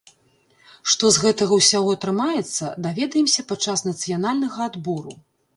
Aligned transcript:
Што 0.93 1.11
з 1.17 1.23
гэтага 1.25 1.53
ўсяго 1.59 1.93
атрымаецца, 1.97 2.71
даведаемся 2.87 3.47
падчас 3.53 3.87
нацыянальнага 3.93 4.59
адбору! 4.73 5.13